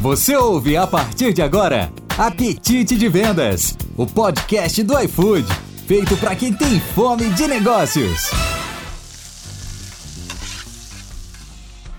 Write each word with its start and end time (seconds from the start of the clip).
Você 0.00 0.36
ouve 0.36 0.76
a 0.76 0.86
partir 0.86 1.32
de 1.32 1.42
agora 1.42 1.92
Apetite 2.16 2.94
de 2.94 3.08
Vendas, 3.08 3.76
o 3.96 4.06
podcast 4.06 4.80
do 4.84 4.96
iFood, 4.96 5.44
feito 5.88 6.16
para 6.18 6.36
quem 6.36 6.52
tem 6.52 6.78
fome 6.78 7.28
de 7.30 7.48
negócios. 7.48 8.30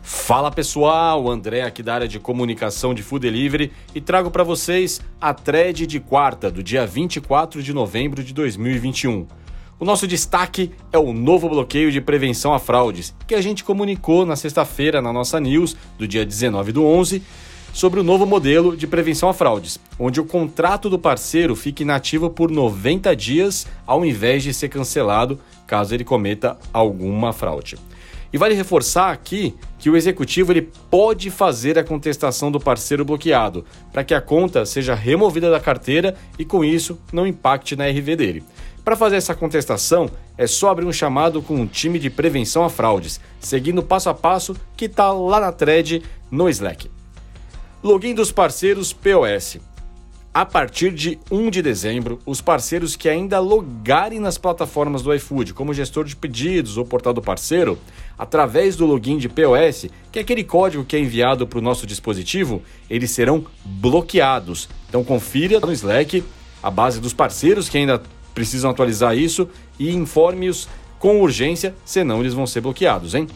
Fala 0.00 0.52
pessoal, 0.52 1.28
André 1.28 1.62
aqui 1.62 1.82
da 1.82 1.94
área 1.94 2.06
de 2.06 2.20
comunicação 2.20 2.94
de 2.94 3.02
Food 3.02 3.28
Delivery 3.28 3.72
e 3.92 4.00
trago 4.00 4.30
para 4.30 4.44
vocês 4.44 5.00
a 5.20 5.34
thread 5.34 5.84
de 5.84 5.98
quarta 5.98 6.48
do 6.48 6.62
dia 6.62 6.86
24 6.86 7.60
de 7.60 7.72
novembro 7.74 8.22
de 8.22 8.32
2021. 8.32 9.26
O 9.80 9.84
nosso 9.84 10.06
destaque 10.06 10.70
é 10.92 10.98
o 10.98 11.12
novo 11.12 11.48
bloqueio 11.48 11.90
de 11.90 12.00
prevenção 12.00 12.54
a 12.54 12.60
fraudes, 12.60 13.12
que 13.26 13.34
a 13.34 13.40
gente 13.40 13.64
comunicou 13.64 14.24
na 14.24 14.36
sexta-feira 14.36 15.02
na 15.02 15.12
nossa 15.12 15.40
news 15.40 15.76
do 15.98 16.06
dia 16.06 16.24
19 16.24 16.70
do 16.70 16.86
11 16.86 17.20
sobre 17.72 18.00
o 18.00 18.04
novo 18.04 18.26
modelo 18.26 18.76
de 18.76 18.86
prevenção 18.86 19.28
a 19.28 19.34
fraudes, 19.34 19.78
onde 19.98 20.20
o 20.20 20.24
contrato 20.24 20.90
do 20.90 20.98
parceiro 20.98 21.54
fica 21.54 21.82
inativo 21.82 22.30
por 22.30 22.50
90 22.50 23.14
dias 23.14 23.66
ao 23.86 24.04
invés 24.04 24.42
de 24.42 24.52
ser 24.52 24.68
cancelado 24.68 25.38
caso 25.66 25.94
ele 25.94 26.04
cometa 26.04 26.58
alguma 26.72 27.32
fraude. 27.32 27.76
E 28.32 28.38
vale 28.38 28.54
reforçar 28.54 29.10
aqui 29.10 29.54
que 29.78 29.90
o 29.90 29.96
executivo 29.96 30.52
ele 30.52 30.68
pode 30.90 31.30
fazer 31.30 31.78
a 31.78 31.84
contestação 31.84 32.50
do 32.50 32.60
parceiro 32.60 33.04
bloqueado, 33.04 33.64
para 33.92 34.04
que 34.04 34.14
a 34.14 34.20
conta 34.20 34.64
seja 34.64 34.94
removida 34.94 35.50
da 35.50 35.58
carteira 35.58 36.14
e 36.38 36.44
com 36.44 36.64
isso 36.64 36.98
não 37.12 37.26
impacte 37.26 37.74
na 37.74 37.88
RV 37.88 38.16
dele. 38.16 38.44
Para 38.84 38.96
fazer 38.96 39.16
essa 39.16 39.34
contestação, 39.34 40.08
é 40.38 40.46
só 40.46 40.70
abrir 40.70 40.86
um 40.86 40.92
chamado 40.92 41.42
com 41.42 41.54
um 41.54 41.66
time 41.66 41.98
de 41.98 42.08
prevenção 42.08 42.64
a 42.64 42.70
fraudes, 42.70 43.20
seguindo 43.38 43.82
passo 43.82 44.08
a 44.08 44.14
passo 44.14 44.56
que 44.76 44.86
está 44.86 45.12
lá 45.12 45.40
na 45.40 45.52
thread 45.52 46.02
no 46.30 46.48
Slack. 46.48 46.99
Login 47.82 48.14
dos 48.14 48.30
parceiros 48.30 48.92
POS. 48.92 49.56
A 50.34 50.44
partir 50.44 50.92
de 50.92 51.18
1 51.30 51.48
de 51.48 51.62
dezembro, 51.62 52.18
os 52.26 52.42
parceiros 52.42 52.94
que 52.94 53.08
ainda 53.08 53.40
logarem 53.40 54.20
nas 54.20 54.36
plataformas 54.36 55.00
do 55.00 55.14
iFood, 55.14 55.54
como 55.54 55.72
gestor 55.72 56.04
de 56.04 56.14
pedidos 56.14 56.76
ou 56.76 56.84
portal 56.84 57.14
do 57.14 57.22
parceiro, 57.22 57.78
através 58.18 58.76
do 58.76 58.84
login 58.84 59.16
de 59.16 59.30
POS, 59.30 59.86
que 60.12 60.18
é 60.18 60.22
aquele 60.22 60.44
código 60.44 60.84
que 60.84 60.94
é 60.94 61.00
enviado 61.00 61.46
para 61.46 61.58
o 61.58 61.62
nosso 61.62 61.86
dispositivo, 61.86 62.62
eles 62.88 63.12
serão 63.12 63.46
bloqueados. 63.64 64.68
Então 64.86 65.02
confira 65.02 65.58
no 65.58 65.72
Slack 65.72 66.22
a 66.62 66.70
base 66.70 67.00
dos 67.00 67.14
parceiros 67.14 67.66
que 67.66 67.78
ainda 67.78 68.02
precisam 68.34 68.70
atualizar 68.70 69.16
isso 69.16 69.48
e 69.78 69.90
informe-os 69.90 70.68
com 70.98 71.22
urgência, 71.22 71.74
senão 71.82 72.20
eles 72.20 72.34
vão 72.34 72.46
ser 72.46 72.60
bloqueados, 72.60 73.14
hein? 73.14 73.26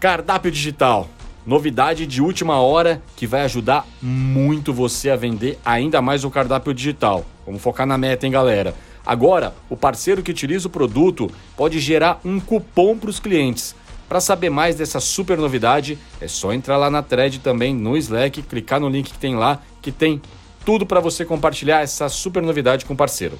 Cardápio 0.00 0.50
digital. 0.50 1.08
Novidade 1.46 2.08
de 2.08 2.20
última 2.20 2.60
hora 2.60 3.00
que 3.14 3.24
vai 3.24 3.42
ajudar 3.42 3.86
muito 4.02 4.74
você 4.74 5.10
a 5.10 5.16
vender 5.16 5.56
ainda 5.64 6.02
mais 6.02 6.24
o 6.24 6.30
cardápio 6.30 6.74
digital. 6.74 7.24
Vamos 7.46 7.62
focar 7.62 7.86
na 7.86 7.96
meta, 7.96 8.26
hein, 8.26 8.32
galera? 8.32 8.74
Agora, 9.06 9.54
o 9.70 9.76
parceiro 9.76 10.24
que 10.24 10.32
utiliza 10.32 10.66
o 10.66 10.70
produto 10.70 11.30
pode 11.56 11.78
gerar 11.78 12.20
um 12.24 12.40
cupom 12.40 12.98
para 12.98 13.10
os 13.10 13.20
clientes. 13.20 13.76
Para 14.08 14.18
saber 14.18 14.50
mais 14.50 14.74
dessa 14.74 14.98
super 14.98 15.38
novidade, 15.38 15.96
é 16.20 16.26
só 16.26 16.52
entrar 16.52 16.76
lá 16.78 16.90
na 16.90 17.00
thread 17.00 17.38
também 17.38 17.72
no 17.72 17.96
Slack, 17.96 18.42
clicar 18.42 18.80
no 18.80 18.88
link 18.88 19.12
que 19.12 19.18
tem 19.18 19.36
lá, 19.36 19.62
que 19.80 19.92
tem 19.92 20.20
tudo 20.64 20.84
para 20.84 20.98
você 20.98 21.24
compartilhar 21.24 21.80
essa 21.80 22.08
super 22.08 22.42
novidade 22.42 22.84
com 22.84 22.94
o 22.94 22.96
parceiro. 22.96 23.38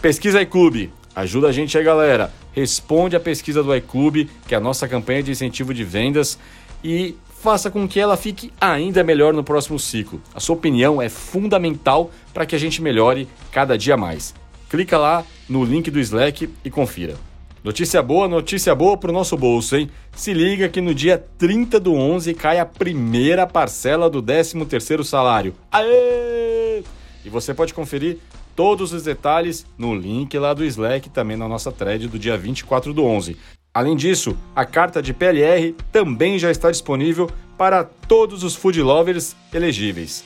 Pesquisa 0.00 0.40
iClube. 0.42 0.92
Ajuda 1.16 1.48
a 1.48 1.52
gente 1.52 1.76
aí, 1.76 1.82
galera. 1.82 2.32
Responde 2.52 3.16
a 3.16 3.20
pesquisa 3.20 3.64
do 3.64 3.74
iClube, 3.74 4.30
que 4.46 4.54
é 4.54 4.58
a 4.58 4.60
nossa 4.60 4.86
campanha 4.86 5.24
de 5.24 5.32
incentivo 5.32 5.74
de 5.74 5.82
vendas 5.82 6.38
e 6.82 7.16
faça 7.40 7.70
com 7.70 7.88
que 7.88 7.98
ela 7.98 8.16
fique 8.16 8.52
ainda 8.60 9.02
melhor 9.02 9.32
no 9.32 9.42
próximo 9.42 9.78
ciclo. 9.78 10.20
A 10.34 10.40
sua 10.40 10.56
opinião 10.56 11.00
é 11.00 11.08
fundamental 11.08 12.10
para 12.34 12.44
que 12.44 12.54
a 12.54 12.58
gente 12.58 12.82
melhore 12.82 13.28
cada 13.50 13.78
dia 13.78 13.96
mais. 13.96 14.34
Clica 14.68 14.98
lá 14.98 15.24
no 15.48 15.64
link 15.64 15.90
do 15.90 15.98
Slack 15.98 16.48
e 16.64 16.70
confira. 16.70 17.16
Notícia 17.62 18.02
boa, 18.02 18.26
notícia 18.26 18.74
boa 18.74 18.96
para 18.96 19.10
o 19.10 19.12
nosso 19.12 19.36
bolso, 19.36 19.76
hein? 19.76 19.90
Se 20.12 20.32
liga 20.32 20.68
que 20.68 20.80
no 20.80 20.94
dia 20.94 21.22
30 21.36 21.78
do 21.78 21.92
11 21.92 22.32
cai 22.34 22.58
a 22.58 22.64
primeira 22.64 23.46
parcela 23.46 24.08
do 24.08 24.22
13º 24.22 25.04
salário. 25.04 25.54
Aê! 25.70 26.82
E 27.22 27.28
você 27.28 27.52
pode 27.52 27.74
conferir 27.74 28.18
todos 28.56 28.92
os 28.92 29.02
detalhes 29.02 29.66
no 29.76 29.94
link 29.94 30.38
lá 30.38 30.54
do 30.54 30.64
Slack, 30.64 31.10
também 31.10 31.36
na 31.36 31.48
nossa 31.48 31.70
thread 31.70 32.08
do 32.08 32.18
dia 32.18 32.36
24 32.36 32.94
do 32.94 33.04
11. 33.04 33.36
Além 33.72 33.94
disso, 33.94 34.36
a 34.54 34.64
carta 34.64 35.00
de 35.00 35.14
PLR 35.14 35.74
também 35.92 36.38
já 36.38 36.50
está 36.50 36.70
disponível 36.70 37.30
para 37.56 37.84
todos 37.84 38.42
os 38.42 38.56
food 38.56 38.82
lovers 38.82 39.36
elegíveis. 39.52 40.24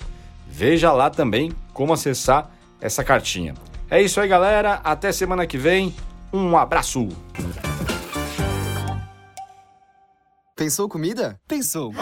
Veja 0.49 0.93
lá 0.93 1.11
também 1.11 1.53
como 1.73 1.93
acessar 1.93 2.51
essa 2.81 3.05
cartinha. 3.05 3.55
É 3.91 4.01
isso 4.01 4.21
aí, 4.21 4.29
galera. 4.29 4.81
Até 4.83 5.13
semana 5.13 5.47
que 5.47 5.59
vem. 5.59 5.95
Um 6.33 6.57
abraço. 6.57 7.09
Pensou 10.57 10.89
comida? 10.89 11.39
Pensou. 11.47 11.93